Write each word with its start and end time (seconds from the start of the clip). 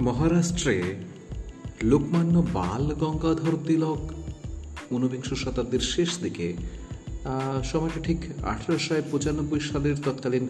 মহারাষ্ট্রে 0.00 0.82
লোকমান্য 1.82 2.46
বাল 2.52 2.94
গঙ্গাধর 2.94 3.58
তিলক 3.66 4.12
ঊনবিংশ 4.92 5.32
শতাব্দীর 5.32 5.80
শেষ 5.80 6.18
দিকে 6.18 6.52
সময়টা 7.64 8.00
ঠিক 8.00 8.18
আঠেরোশো 8.42 8.94
পঁচানব্বই 9.10 9.60
সালের 9.60 9.96
তৎকালীন 10.04 10.48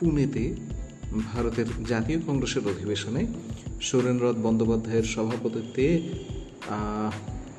পুনেতে 0.00 0.54
ভারতের 1.32 1.66
জাতীয় 1.88 2.20
কংগ্রেসের 2.26 2.68
অধিবেশনে 2.68 3.26
সুরেন্দ্রনাথ 3.80 4.36
বন্দ্যোপাধ্যায়ের 4.36 5.04
সভাপতিত্বে 5.04 6.10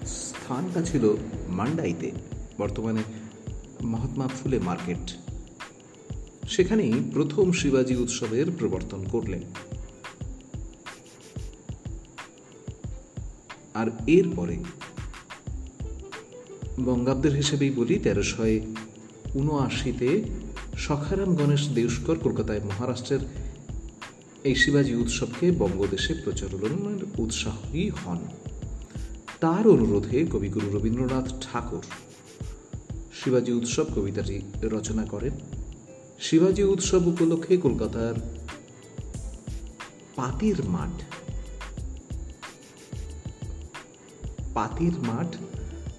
স্থানটা 0.05 0.81
ছিল 0.81 1.15
মান্ডাইতে, 1.47 2.11
বর্তমানে 2.57 3.03
মহাত্মা 3.83 4.27
ফুলে 4.27 4.59
মার্কেট। 4.59 5.17
সেখানেই 6.49 6.93
প্রথম 7.13 7.51
শিবাজি 7.51 7.95
উৎসবের 7.95 8.45
প্রবর্তন 8.59 9.05
করলেন। 9.11 9.72
আর 13.73 13.87
এরপরে। 14.07 14.63
বঙ্গাব্দের 16.85 17.33
হিসেবেই 17.33 17.69
বলি, 17.69 17.99
তেরোশয় 17.99 18.59
উনআশিতে 19.35 20.23
সখারাম 20.77 21.35
গণেশ 21.35 21.67
দেউস্কর 21.67 22.15
কলকাতায় 22.17 22.59
মহারাষ্ট্রের 22.59 23.19
এই 24.43 24.55
শিবাজী 24.55 24.93
উৎসবকে 24.93 25.51
বঙ্গদেশে 25.51 26.13
প্রচলনের 26.13 27.05
উৎসাহী 27.17 27.89
হন। 27.89 28.17
তার 29.39 29.67
অনুরোধে 29.67 30.25
কবিগুরু 30.31 30.77
রবীন্দ্রনাথ 30.77 31.33
ঠাকুর 31.41 31.83
শিবাজী 33.23 33.51
উৎসব 33.51 33.85
কবিতাটি 33.95 34.41
রচনা 34.63 35.05
করেন। 35.05 35.31
শিবাজী 36.19 36.63
উৎসব 36.63 37.07
উপলক্ষে 37.07 37.57
কলকাতার 37.57 38.13
পাতির 40.15 40.55
মাঠ 40.65 41.12
পাতির 44.53 44.93
মাঠ, 45.07 45.35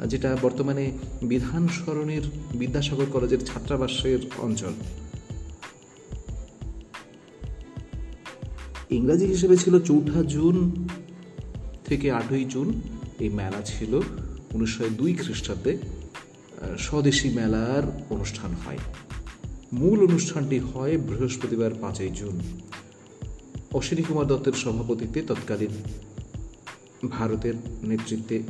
যেটা 0.07 0.37
বর্তমানে 0.43 0.93
বিধান 1.23 1.69
সরণির 1.69 2.23
বিদ্যাসাগর 2.55 3.07
কলেজের 3.13 3.47
ছাত্রাবাসের 3.47 4.19
অঞ্চল। 4.39 4.73
ইংরাজি 8.91 9.27
হিসেবে 9.27 9.57
ছিল 9.57 9.81
চৌঠা 9.81 10.23
জুন 10.23 10.89
থেকে 11.85 12.13
আটই 12.13 12.45
জুন। 12.45 12.81
এই 13.21 13.29
মেলা 13.29 13.63
ছিল 13.65 14.01
উনিশশো 14.53 14.85
দুই 14.89 15.15
খ্রিস্টাব্দে। 15.15 15.79
স্বদেশী 16.79 17.29
মেলার 17.29 17.83
অনুষ্ঠান 18.11 18.55
হয়। 18.67 18.79
মূল 19.73 20.07
অনুষ্ঠানটি 20.07 20.59
হয় 20.59 20.99
বৃহস্পতিবার 20.99 21.71
পাঁচই 21.81 22.09
জুন। 22.09 22.41
অশ্বিনী 23.73 24.03
কুমার 24.03 24.27
দত্তের 24.27 24.53
সভাপতিত্বে 24.53 25.23
তৎকালীন 25.23 25.71
ভারতের 27.09 27.55
নেতৃত্বে 27.83 28.43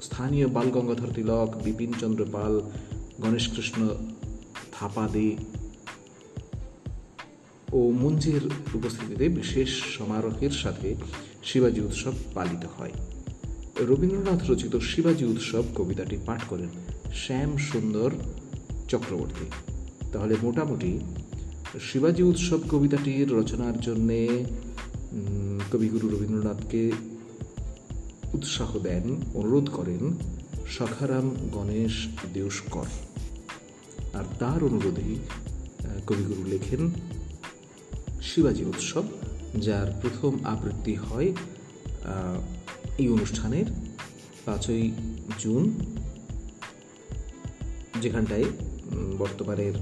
স্থানীয় 0.00 0.48
বাল 0.48 0.70
গঙ্গাধর 0.70 1.10
তিলক, 1.14 1.56
বিপিন 1.56 1.92
চন্দ্র 2.00 2.24
পাল, 2.32 2.60
গণেশ 3.20 3.48
কৃষ্ণ 3.48 3.88
থাপাদে 4.72 5.36
ও 7.72 7.90
মঞ্জের 7.90 8.40
উপস্থিতিতে 8.74 9.28
বিশেষ 9.28 9.98
সমারোহের 9.98 10.50
সাথে 10.50 10.94
শিবাজি 11.42 11.80
উৎসব 11.80 12.12
পালিত 12.34 12.66
হয়। 12.78 12.92
রবীন্দ্রনাথ 13.88 14.50
রচিত 14.50 14.76
শিবাজি 14.76 15.24
উৎসব 15.24 15.62
কবিতাটি 15.74 16.16
পাঠ 16.26 16.40
করেন 16.48 16.68
শ্যাম 17.14 17.56
সুন্দর 17.56 18.10
চক্রবর্তী। 18.88 19.46
তাহলে 20.12 20.34
মোটামুটি 20.42 20.98
শিবাজি 21.80 22.22
উৎসব 22.22 22.60
কবিতাটির 22.70 23.32
রচনার 23.32 23.80
জন্যে 23.80 24.44
কবিগুরু 25.72 26.06
রবীন্দ্রনাথকে 26.08 26.82
উৎসাহ 28.36 28.70
দেন, 28.78 29.04
অনুরোধ 29.34 29.66
করেন, 29.68 30.02
সখারাম 30.76 31.26
গণেশ 31.52 31.94
দেউস্কর 32.34 32.88
আর 34.18 34.24
তার 34.38 34.60
অনুরোধে 34.68 35.08
কবিগুরু 36.06 36.42
লেখেন, 36.44 36.82
শিবাজি 38.28 38.64
উৎসব, 38.64 39.04
যার 39.66 39.88
প্রথম 40.02 40.32
আবৃত্তি 40.44 40.94
হয় 41.06 41.30
এই 43.00 43.08
অনুষ্ঠানের 43.08 43.66
পাঁচই 44.46 44.86
জুন, 45.38 45.62
যেখানটায় 48.02 48.46
বর্তমানের 49.18 49.74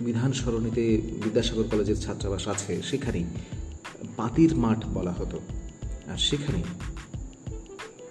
বিধান 0.00 0.32
সরণিতে 0.32 1.02
বিদ্যাসাগর 1.24 1.62
কলেজের 1.62 1.96
ছাত্রাবাস 1.96 2.48
আছে, 2.48 2.82
সেখানেই 2.82 3.24
পাতির 4.16 4.56
মাঠ 4.56 4.84
বলা 4.86 5.12
হতো। 5.12 5.40
আর 6.08 6.18
সেখানে 6.18 6.62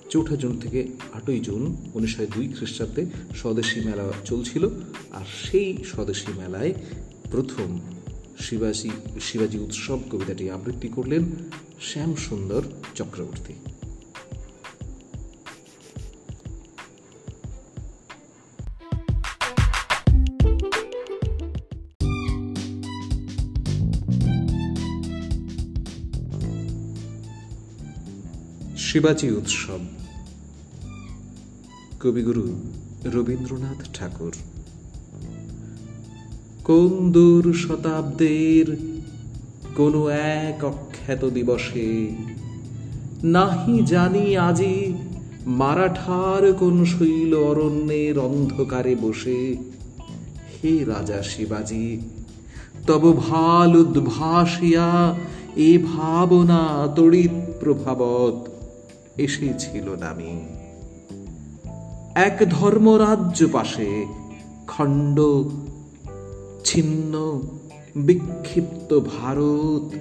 চৌঠা 0.09 0.35
জুন 0.35 0.59
থেকে 0.59 0.87
আটই 1.13 1.39
জুন 1.39 1.89
উনিশশো 1.93 2.25
দুই 2.25 2.47
খ্রিস্টাব্দে 2.47 3.05
স্বদেশী 3.35 3.79
মেলা 3.85 4.13
চলছিল, 4.25 4.69
আর 5.11 5.25
সেই 5.43 5.77
স্বদেশী 5.83 6.31
মেলায় 6.37 6.73
প্রথম 7.31 7.79
শিবাজি 8.39 8.91
শিবাজি 9.19 9.57
উৎসব 9.59 9.99
কবিতাটি 10.11 10.51
আবৃত্তি 10.51 10.87
করলেন 10.87 11.23
শ্যাম 11.81 12.15
সুন্দর 12.15 12.61
চক্রবর্তী। 12.95 13.72
শিবাজি 28.93 29.31
উৎসব। 29.31 29.79
কবিগুরু 31.99 32.59
রবীন্দ্রনাথ 33.05 33.87
ঠাকুর। 33.93 34.33
কোন 36.63 37.11
দূর 37.11 37.53
শতাব্দের 37.53 38.77
কোনো 39.77 40.09
এক 40.09 40.63
অখ্যাত 40.63 41.25
দিবসে 41.25 42.15
নাহি 43.23 43.85
জানি 43.85 44.37
আজি 44.37 44.93
মারাঠার 45.45 46.53
কোন 46.53 46.85
শৈল 46.85 47.33
অরণ্যের 47.35 48.19
অন্ধকারে 48.19 48.95
বসে। 48.95 49.57
হে 50.53 50.85
রাজা 50.85 51.23
শিবাজি, 51.23 52.01
তব 52.87 53.17
ভালো 53.17 53.79
উদ্ভাসিয়া 53.79 55.15
এ 55.55 55.77
ভাবনা 55.77 56.87
তড়িৎ 56.95 57.59
প্রভাবত। 57.59 58.52
এসেছিল 59.17 59.95
নামি 59.95 60.45
এক 62.15 62.43
ধর্মরাজ্য 62.49 63.45
পাশে 63.51 64.05
খণ্ড, 64.67 65.19
ছিন্ন, 66.63 67.41
বিক্ষিপ্ত 67.95 68.99
ভারত 68.99 69.95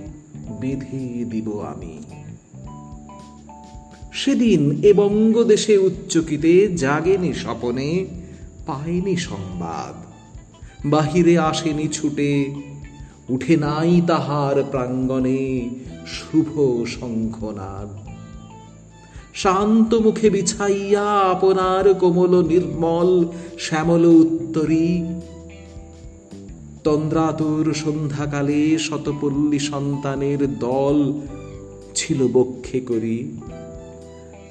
বেঁধে 0.60 1.24
দিব 1.24 1.60
আমি। 1.60 2.02
সেদিন 4.12 4.82
এ 4.82 4.92
বঙ্গদেশে 4.92 5.78
উচ্চকিতে 5.78 6.68
জাগেনি 6.68 7.34
স্বপনে, 7.34 8.06
পায়নি 8.66 9.16
সংবাদ। 9.16 9.94
বাহিরে 10.86 11.38
আসেনি 11.38 11.88
ছুটে, 11.88 12.54
উঠে 13.28 13.56
নাই 13.56 14.00
তাহার 14.06 14.62
প্রাঙ্গণে 14.70 15.70
শুভ 16.06 16.84
শঙ্খনাদ। 16.86 18.11
শান্ত 19.34 19.94
মুখে 19.94 20.30
বিছাইয়া 20.30 21.06
আপনার 21.30 21.94
কোমল 21.94 22.42
নির্মল 22.46 23.28
শ্যামল 23.58 24.04
উত্তরী। 24.04 25.04
তন্দ্রাতুর 26.84 27.74
সন্ধ্যাকালে 27.74 28.78
শতপল্লী 28.78 29.58
সন্তানের 29.58 30.58
দল 30.58 31.12
ছিল 31.94 32.28
বক্ষে 32.32 32.80
করি। 32.80 33.38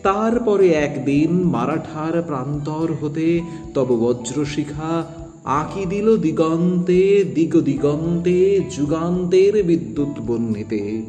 তারপরে 0.04 0.70
একদিন 0.70 1.44
মারাঠার 1.44 2.22
প্রান্তর 2.22 2.94
হতে 3.02 3.42
তব 3.74 3.96
বজ্রশিখা 3.96 5.08
আঁকি 5.46 5.86
দিল 5.86 6.18
দিগন্তে 6.18 7.26
দিগ 7.36 7.62
দিগন্তে 7.62 8.62
যুগান্তের 8.78 9.64
বিদ্যুৎ 9.64 10.22
বন্যিতে 10.28 11.06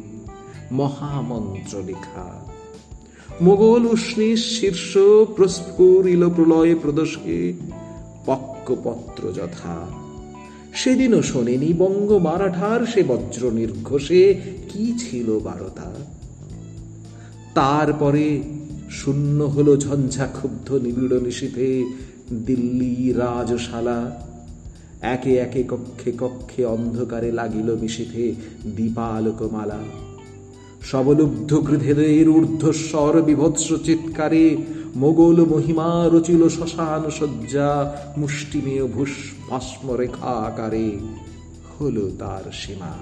মহামন্ত্র 0.71 1.77
লেখা 1.85 2.42
মোগল 3.41 3.85
উষ্ণীর 3.85 4.37
শীর্ষ 4.37 4.97
প্রস্ফুরিল 5.35 6.29
প্রলয়ে 6.29 6.75
প্রদোষে 6.75 7.53
পক্কপত্র 8.25 9.31
যথা। 9.31 9.85
সেদিনও 10.73 11.21
শোনেনি 11.21 11.73
বঙ্গ 11.73 12.17
মারাঠার 12.17 12.85
সে 12.85 13.03
বজ্র 13.03 13.51
নির্ঘোষে 13.51 14.33
কি 14.69 14.93
ছিল 14.97 15.39
বারতা। 15.39 15.93
তারপরে 17.53 18.41
শূন্য 18.89 19.43
হল 19.43 19.77
ঝঞ্ঝা 19.77 20.27
ক্ষুব্ধ 20.27 20.73
নিবিড় 20.73 21.19
নিশীথে 21.19 21.85
দিল্লি 22.45 23.13
রাজশালা। 23.13 24.19
একে 25.01 25.35
একে 25.35 25.63
কক্ষে 25.63 26.11
কক্ষে 26.19 26.65
অন্ধকারে 26.65 27.31
লাগিল 27.31 27.75
মিশিতে 27.75 28.35
দীপালোকমালা। 28.75 29.79
সবলুব্ধ 30.83 31.67
গৃধেদের 31.67 32.29
ঊর্ধ্বস্বর 32.29 33.21
বিভৎস 33.21 33.73
চিৎকারে 33.85 34.57
মোগল 34.95 35.45
মহিমা 35.45 36.09
রচিল 36.13 36.49
শ্মশান 36.49 37.09
শয্যা 37.09 37.95
মুষ্টিমেয় 38.17 38.87
ভূষ 38.87 39.09
রেখা 39.99 40.27
আকারে 40.27 40.91
হলো 41.79 42.11
তার 42.19 42.51
সীমা। 42.51 42.93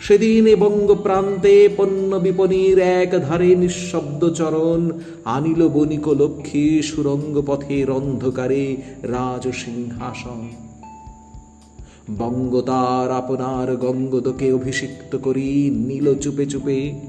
সেদিন 0.00 0.56
বঙ্গ 0.56 0.94
প্রান্তে 0.94 1.68
পণ্য 1.76 2.16
বিপণীর 2.16 2.78
এক 2.78 3.10
ধারে 3.28 3.56
নিঃশব্দ 3.56 4.30
চরণ 4.30 5.00
আনিল 5.24 5.68
বণিক 5.68 6.08
লক্ষ্মী 6.08 6.82
সুরঙ্গ 6.82 7.42
পথের 7.46 7.90
অন্ধকারে 7.90 8.76
রাজ 9.02 9.48
সিংহাসন 9.52 10.65
বঙ্গতার 12.10 13.10
আপনার 13.10 13.76
গঙ্গদকে 13.76 14.52
অভিষিক্ত 14.52 15.16
করি 15.16 15.70
নীল 15.70 16.14
চুপে 16.14 16.46
চুপে। 16.46 17.00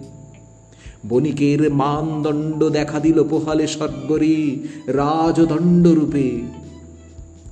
বণিকের 1.10 1.74
মানদণ্ড 1.74 2.64
দেখা 2.64 3.00
দিল 3.00 3.24
পোহালে 3.24 3.68
স্বর্গরে 3.68 4.56
রাজদণ্ড 4.88 5.88
রূপে। 5.88 6.42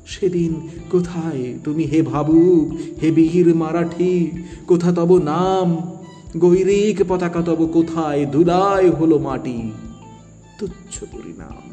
সেদিন 0.08 0.70
কোথায় 0.92 1.54
তুমি 1.64 1.84
হে 1.84 2.02
ভাবুক, 2.02 3.00
হে 3.02 3.12
বীর 3.12 3.56
মারাঠি, 3.56 4.32
কোথা 4.68 4.92
তব 4.92 5.18
নাম? 5.18 5.92
গৈরিক 6.40 7.04
পতাকা 7.08 7.42
তব 7.42 7.70
কোথায়, 7.74 8.26
ধুলায় 8.26 8.90
হলো 8.90 9.20
মাটি। 9.20 9.72
তুচ্ছ 10.60 11.04
পরিণাম। 11.12 11.65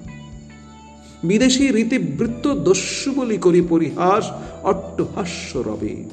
বিদেশি 1.25 1.73
রীতিবৃত্ত 1.73 2.55
দস্যু 2.55 3.13
বলি 3.13 3.39
করি 3.39 3.61
পরিহাস 3.61 4.31
অট্টহাস্য 4.63 5.59
রবে 5.59 6.05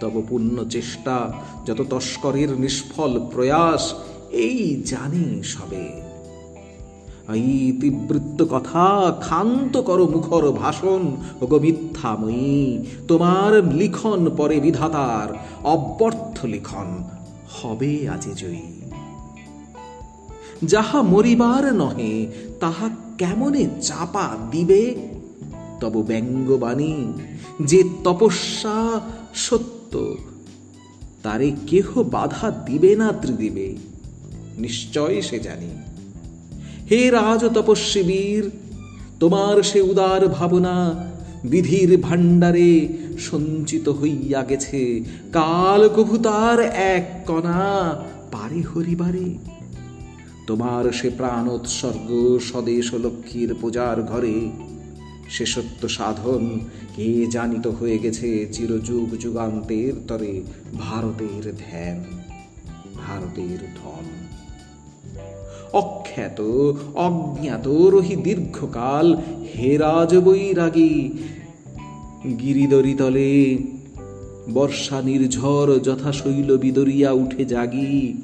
তব 0.00 0.22
পূর্ণ 0.28 0.64
চেষ্টা, 0.64 1.32
যত 1.66 1.84
তস্করের 1.90 2.50
নিষ্ফল 2.50 3.28
প্রয়াস, 3.32 3.94
এই 4.30 4.82
জানি 4.86 5.42
সবে। 5.42 6.06
ইতিবৃত্ত 7.34 8.44
কথা 8.50 9.14
ক্ষান্ত 9.20 9.76
কর 9.76 10.10
মুখর 10.10 10.50
ভাষণ 10.50 11.16
গো 11.40 11.58
মিথ্যাময়ী, 11.60 12.84
তোমার 13.08 13.74
লিখন 13.74 14.30
পরে 14.36 14.60
বিধাতার, 14.60 15.34
অব্যর্থ 15.64 16.44
লিখন 16.44 17.04
হবে 17.52 18.08
আজি 18.08 18.32
জয়ী। 18.36 18.72
যাহা 20.62 21.02
মরিবার 21.02 21.74
নহে 21.74 22.26
তাহা 22.60 22.88
কেমনে 23.18 23.66
চাপা 23.82 24.36
দিবে? 24.50 24.94
তব 25.80 26.02
ব্যঙ্গবাণী 26.02 27.12
যে 27.62 27.82
তপস্যা 28.04 29.00
সত্য, 29.34 30.16
তারে 31.22 31.52
কেহ 31.66 32.02
বাধা 32.02 32.50
দিবে 32.50 32.96
না 32.96 33.12
ত্রিদিবে। 33.12 33.76
নিশ্চয় 34.58 35.22
সে 35.22 35.38
জানি। 35.38 35.70
হে 36.90 37.10
রাজ 37.10 37.44
তপস্বী 37.44 38.02
বীর, 38.02 38.50
তোমার 39.20 39.62
সে 39.62 39.80
উদার 39.80 40.28
ভাবনা 40.28 41.06
বিধির 41.44 42.00
ভাণ্ডারে 42.00 42.88
সঞ্চিত 43.18 43.88
হইয়া 43.88 44.44
গেছে। 44.44 45.00
কাল 45.32 45.88
কভু 45.88 46.18
তার 46.18 46.60
এক 46.60 47.24
কণা 47.26 47.90
পারে 48.32 48.62
হরিবারে 48.62 49.55
তোমার 50.46 50.92
সে 50.92 51.10
প্রাণোৎসর্গ 51.10 52.38
স্বদেশ 52.38 52.94
লক্ষ্মীর 52.94 53.54
পূজার 53.60 54.02
ঘরে। 54.02 54.50
সে 55.30 55.46
সত্য 55.46 55.88
সাধন 55.88 56.60
কে 56.96 57.26
জানিত 57.26 57.66
হয়ে 57.66 57.98
গেছে 57.98 58.46
চিরযুগ 58.52 59.18
যুগান্তের 59.18 59.92
তরে 60.08 60.42
ভারতের 60.74 61.52
ধ্যান, 61.58 62.04
ভারতের 62.94 63.58
ধন। 63.76 64.04
অখ্যাত, 65.72 66.40
অজ্ঞাত 66.94 67.68
রহি 67.68 68.16
দীর্ঘকাল 68.16 69.16
হেরাজ 69.54 70.16
বৈরাগী 70.16 71.10
গিরিদরি 72.40 72.94
তলে 72.94 73.58
বর্ষা 74.54 75.02
নির্ঝর 75.02 75.78
যথাশৈল 75.82 76.56
বিদরিয়া 76.56 77.12
উঠে 77.12 77.44
জাগি। 77.44 78.14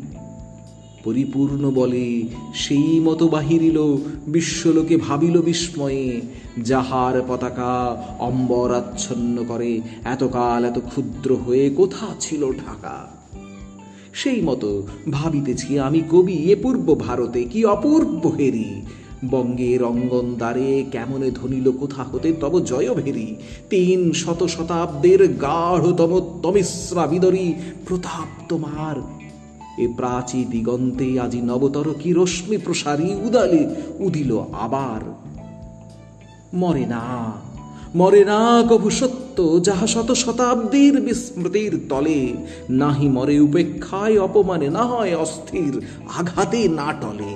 পরিপূর্ণ 1.04 1.70
বলে 1.70 2.22
সেই 2.54 3.00
মতো 3.00 3.28
বাহিরিল 3.28 3.96
বিশ্বলোকে 4.26 4.96
ভাবিল 4.96 5.40
বিস্ময়ে, 5.42 6.20
যাহার 6.58 7.22
পতাকা 7.28 8.02
অম্বর 8.18 8.74
আচ্ছন্ন 8.74 9.44
করে, 9.48 9.80
এতকাল 10.04 10.64
এত 10.64 10.78
ক্ষুদ্র 10.78 11.34
হয়ে 11.34 11.70
কোথা 11.70 12.06
ছিল 12.20 12.52
ঢাকা? 12.52 13.08
সেই 14.12 14.40
মতো 14.40 14.86
ভাবিতেছি 15.10 15.78
আমি 15.78 16.02
কবি, 16.10 16.34
এ 16.34 16.56
পূর্ব 16.56 16.94
ভারতে 16.94 17.44
কি 17.44 17.64
অপূর্ব 17.64 18.26
হেরি? 18.26 18.82
বঙ্গের 19.30 19.82
অঙ্গন 19.82 20.34
দ্বারে 20.34 20.84
কেমনে 20.92 21.30
ধনিল, 21.30 21.70
কোথা 21.70 22.02
হতে 22.02 22.32
তব 22.32 22.64
জয় 22.64 22.94
ভেরি? 22.94 23.36
তিন 23.70 24.12
শত 24.12 24.44
শতাব্দের 24.44 25.28
গাঢ়তম 25.28 26.40
তমিশ্রা 26.42 27.06
বিদরি 27.06 27.54
প্রতাপ 27.88 28.42
তোমার 28.48 29.21
এ 29.78 29.86
প্রাচী 29.96 30.44
দিগন্তে 30.44 31.20
আজি 31.20 31.40
নবতর 31.40 31.86
কি 31.94 32.12
রশ্মি 32.12 32.56
প্রসারী 32.56 33.08
উদালে 33.14 33.62
উদিল 33.98 34.30
আবার। 34.52 35.02
মরে 36.54 36.86
না 36.86 37.04
মরে 37.96 38.24
না 38.24 38.40
কভু 38.70 38.90
সত্য 38.90 39.36
যাহা 39.64 39.86
শত 39.86 40.12
শতাব্দীর 40.12 41.00
বিস্মৃতির 41.00 41.80
তলে, 41.88 42.20
নাহি 42.70 43.08
মরে 43.08 43.40
উপেক্ষায় 43.40 44.16
অপমানে 44.18 44.68
না 44.68 44.82
হয় 44.82 45.14
অস্থির 45.16 45.72
আঘাতে 46.18 46.68
না 46.68 46.88
টলে। 47.00 47.34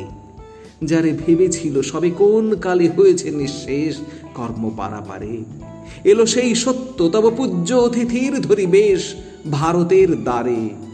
যারে 0.84 1.10
ভেবেছিল 1.12 1.82
সবে 1.82 2.10
কোন 2.10 2.54
কালে 2.54 2.88
হয়েছে 2.88 3.30
নিঃশেষ 3.30 3.94
কর্ম 4.34 4.70
পারাপারে, 4.76 5.34
এলো 6.04 6.26
সেই 6.26 6.54
সত্য 6.54 6.98
তব 7.08 7.24
পূজ্য 7.36 7.74
অতিথির 7.74 8.40
ধরি 8.40 8.66
বেশ 8.66 9.14
ভারতের 9.50 10.24
দ্বারে। 10.24 10.85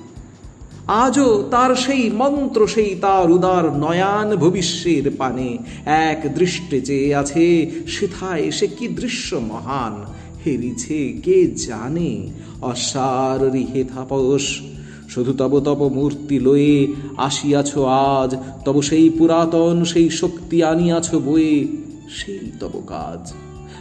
আজও 0.87 1.45
তার 1.51 1.75
সেই 1.75 2.11
মন্ত্র, 2.11 2.67
সেই 2.67 2.95
তার 2.95 3.31
উদার 3.31 3.77
নয়ান 3.77 4.37
ভবিষ্যের 4.37 5.11
পানে। 5.19 5.59
এক 5.85 6.35
দৃষ্টে 6.35 6.81
চেয়ে 6.81 7.15
আছে, 7.15 7.71
সেথায় 7.87 8.51
সে 8.51 8.67
কি 8.67 8.89
দৃশ্য 8.89 9.37
মহান? 9.37 10.13
হেরিছে 10.47 11.13
কে 11.23 11.47
জানে? 11.47 12.29
অসার 12.63 13.53
রিহে 13.53 13.85
থাপস। 13.85 14.61
শুধু 15.09 15.33
তব 15.33 15.61
তব 15.61 15.93
মূর্তি 15.93 16.41
লয়ে 16.41 16.87
আসিয়াছ 17.17 17.79
আজ, 17.79 18.37
তব 18.65 18.83
সেই 18.83 19.11
পুরাতন, 19.11 19.85
সেই 19.85 20.11
শক্তি 20.11 20.63
আনিয়াছ 20.63 21.15
বয়ে, 21.15 21.67
সেই 22.11 22.51
তব 22.61 22.83
কাজ। 22.87 23.33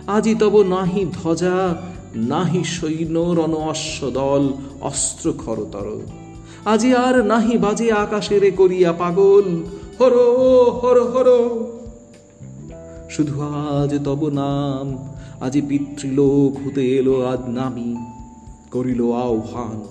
আজি 0.08 0.36
তব 0.36 0.62
নাহি 0.62 1.06
ধ্বজা, 1.14 1.76
নাহি 2.16 2.64
সৈন্য 2.64 3.20
রণ 3.20 3.54
অশ্বদল, 3.54 4.50
অস্ত্র 4.82 5.34
খরতর। 5.34 6.21
আজি 6.66 6.94
আর 6.94 7.26
নাহি 7.26 7.58
বাজে 7.58 7.92
আকাশেরে 7.92 8.52
করিয়া 8.52 8.94
পাগল। 8.94 9.64
হর 10.00 10.14
হর 10.82 11.04
হর। 11.04 11.28
শুধু 13.10 13.42
আজ 13.42 14.04
তব 14.04 14.28
নাম, 14.28 15.16
আজি 15.42 15.62
পিতৃলোক 15.62 16.68
হতে 16.68 16.90
এলো 16.90 17.26
আজ 17.26 17.40
নামি, 17.48 17.96
করিল 18.72 19.12
আহ্বান। 19.12 19.84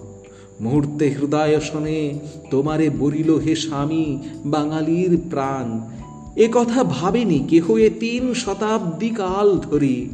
মুহূর্তে 0.61 1.09
হৃদয় 1.09 1.61
শোনে, 1.61 2.19
তোমারে 2.51 2.91
বরিল 2.91 3.39
হে 3.39 3.57
স্বামী, 3.57 4.19
বাঙালির 4.47 5.19
প্রাণ। 5.31 5.81
এ 6.37 6.49
কথা 6.53 6.85
ভাবেনি 6.85 7.39
কেহ 7.39 7.77
এ 7.77 7.91
তিন 8.01 8.35
শতাব্দী 8.35 9.11
কাল 9.11 9.59
ধরি। 9.59 10.11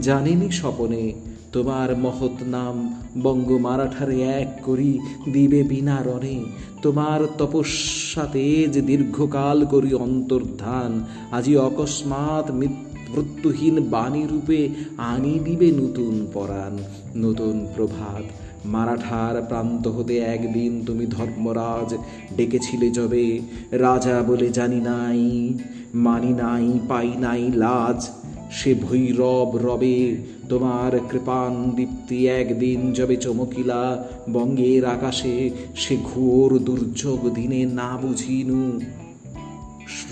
জানেনি 0.00 0.50
স্বপনে 0.50 1.12
তোমার 1.52 1.96
মহৎ 1.96 2.42
নাম 2.42 2.94
বঙ্গ 3.22 3.50
মারাঠারে 3.50 4.22
এক 4.22 4.60
করি 4.64 4.98
দিবে 5.32 5.62
বিনা 5.62 6.02
রণে। 6.06 6.44
তোমার 6.82 7.20
তপস্যাতে 7.38 8.68
যে 8.72 8.80
দীর্ঘকাল 8.80 9.66
করি 9.66 9.94
অন্তর্ধান। 9.94 11.04
আজি 11.32 11.56
অকস্মাৎ 11.56 12.50
মৃত্যুহীন 12.50 13.80
বাণী 13.80 14.26
রূপে 14.30 14.68
আনি 14.96 15.38
দিবে 15.44 15.72
নতুন 15.72 16.26
পরাণ, 16.34 16.78
নতুন 17.16 17.66
প্রভাত। 17.76 18.22
মারাঠার 18.64 19.42
প্রান্ত 19.42 19.88
হতে 19.88 20.18
একদিন 20.18 20.84
তুমি 20.86 21.06
ধর্মরাজ 21.06 21.94
ডেকেছিলে 22.36 22.90
যবে। 22.90 23.40
রাজা 23.70 24.22
বলে 24.22 24.48
জানি 24.48 24.80
নাই, 24.80 25.52
মানি 25.94 26.32
নাই, 26.32 26.80
পাই 26.88 27.10
নাই 27.18 27.50
লাজ। 27.54 28.08
সে 28.52 28.74
ভৈরব 28.74 29.58
রবে, 29.62 30.16
তোমার 30.48 31.00
কৃপান 31.10 31.70
দীপ্তি 31.76 32.28
একদিন 32.28 32.92
যবে 32.92 33.16
চমকিলা 33.16 34.04
বঙ্গের 34.32 34.84
আকাশে, 34.84 35.50
সে 35.76 35.96
ঘোর 36.04 36.58
দুর্যোগ 36.58 37.34
দিনে 37.34 37.64
না 37.64 37.98
বুঝিনু। 38.02 38.80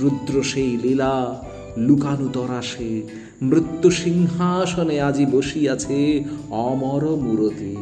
রুদ্র 0.00 0.42
সেই 0.42 0.76
লীলা, 0.82 1.44
লুকানু 1.78 2.28
তরাসে, 2.28 3.02
মৃত্যু 3.42 3.90
সিংহাসনে 3.90 5.00
আজি 5.00 5.26
বসিয়াছে 5.26 6.24
অমর 6.50 7.16
মূরতি, 7.16 7.76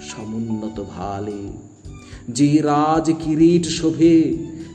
সমুন্নত 0.00 0.84
ভালে। 0.96 1.40
যে 2.28 2.58
রাজ 2.62 3.12
কিরিট 3.24 3.64
শোভে, 3.64 4.34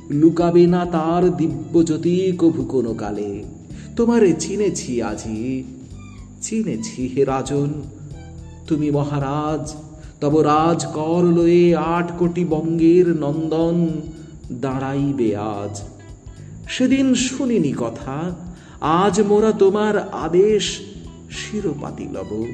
লুকাবে 0.10 0.68
না 0.68 0.86
তার 0.86 1.38
দিব্যজ্যোতি, 1.38 2.32
কভু 2.38 2.64
কোনো 2.64 2.94
কালে। 2.94 3.44
তোমারে 3.98 4.34
চিনেছি 4.40 5.02
আজি। 5.02 5.64
চিনেছি 6.42 7.08
হে 7.08 7.26
রাজন। 7.26 7.74
তুমি 8.68 8.92
মহারাজ, 8.92 9.76
তব 10.22 10.40
রাজ 10.40 10.86
কর 10.86 11.24
লয়ে 11.24 11.76
আট 11.76 12.12
কোটি 12.20 12.46
বঙ্গের 12.46 13.08
নন্দন 13.08 14.02
দাঁড়াইবে 14.52 15.36
আজ। 15.36 15.82
সেদিন 16.68 17.14
শুনিনি 17.14 17.74
কথা, 17.78 18.36
আজ 18.82 19.22
মোরা 19.22 19.52
তোমার 19.52 20.10
আদেশ 20.10 20.80
শিরোপাতি 21.30 22.06
লব। 22.14 22.46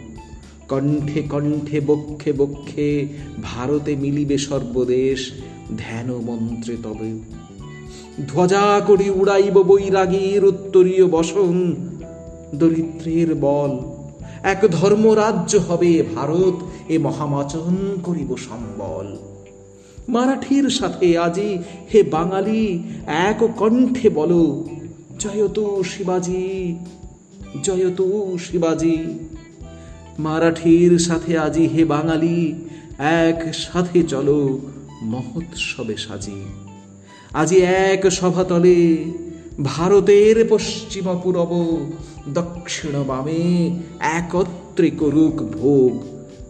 কণ্ঠে 0.70 1.22
কণ্ঠে, 1.22 1.82
বক্ষে 1.82 2.34
বক্ষে 2.34 3.08
ভারতে 3.44 3.96
মিলিবে 3.96 4.38
সর্বদেশ 4.38 5.32
ধ্যান 5.78 6.12
মন্ত্রে 6.12 6.78
তবে। 6.84 7.43
ধ্বজা 8.28 8.82
করি 8.88 9.10
উড়াইব 9.10 9.62
বৈরাগীর 9.62 10.46
উত্তরীয় 10.46 11.08
বসন, 11.08 11.76
দরিদ্রের 12.56 13.36
বল। 13.36 13.80
এক 14.44 14.58
ধর্মরাজ্য 14.72 15.56
হবে 15.56 16.04
ভারত, 16.16 16.54
এ 16.90 16.98
মহামাচন 16.98 18.02
করিব 18.04 18.38
সম্বল। 18.38 19.18
মারাঠির 20.10 20.70
সাথে 20.70 21.18
আজি 21.18 21.58
হে 21.94 22.04
বাঙালি, 22.04 22.84
এক 23.08 23.48
কণ্ঠে 23.58 24.10
বলো 24.10 24.66
জয়তু 25.20 25.84
শিবাজি 25.84 26.76
জয়তু 27.64 28.38
শিবাজি। 28.38 28.98
মারাঠির 30.20 31.00
সাথে 31.00 31.38
আজি 31.38 31.68
হে 31.68 31.86
বাঙালি 31.86 32.56
এক 33.00 33.54
সাথে 33.54 34.04
চলো 34.04 34.60
মহোৎসবে 35.02 35.98
সাজি। 35.98 36.63
আজি 37.34 37.58
এক 37.62 38.10
সভাতলে 38.10 39.06
ভারতের 39.64 40.46
পশ্চিম 40.50 41.20
পূরব 41.24 41.52
দক্ষিণ 42.34 43.04
বামে 43.04 43.80
একত্রে 44.00 44.90
করুক 44.90 45.44
ভোগ 45.44 46.04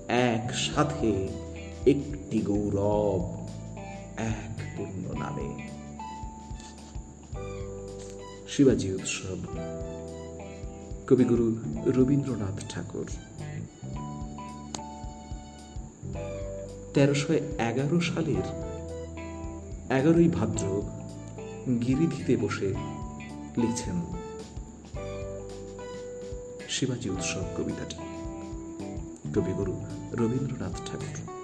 এক 0.09 0.53
সাথে 0.55 1.27
একটি 1.85 2.39
গৌরব, 2.39 3.47
এক 4.17 4.77
পূর্ণ 4.77 5.19
নামে। 5.19 5.69
শিবাজি 8.47 8.93
উৎসব। 8.93 9.37
কবিগুরু 11.07 11.55
রবীন্দ্রনাথ 11.85 12.63
ঠাকুর। 12.69 13.05
তেরোশো 16.93 17.33
এগারো 17.59 17.99
সালের 18.01 18.72
এগারোই 19.89 20.27
ভাদ্র 20.27 20.81
গিরিধিতে 21.81 22.37
বসে 22.37 22.73
লিখছেন 23.57 23.95
শিবাজী 26.69 27.09
উৎসব 27.09 27.43
কবিতাটি। 27.57 27.95
কবিগুরু 29.35 29.85
রবীন্দ্রনাথ 30.13 30.75
ঠাকুর। 30.85 31.42